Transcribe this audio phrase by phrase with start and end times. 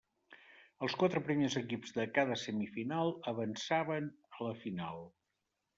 [0.87, 5.07] Els quatre primers equips de cada semifinal avançaven a la final.